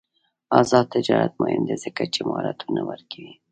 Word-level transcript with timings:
آزاد 0.59 0.85
تجارت 0.95 1.33
مهم 1.41 1.63
دی 1.67 1.75
ځکه 1.83 2.03
چې 2.13 2.19
مهارتونه 2.29 2.81
ورکوي. 2.89 3.33